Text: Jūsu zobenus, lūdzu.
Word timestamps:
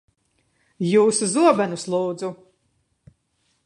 Jūsu 0.93 1.29
zobenus, 1.35 1.87
lūdzu. 1.97 2.35